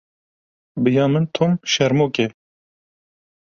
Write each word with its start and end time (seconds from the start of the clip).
Bi 0.81 0.89
ya 0.95 1.05
min 1.11 1.25
Tom 1.35 1.51
şermok 1.71 2.15
e. 2.25 2.25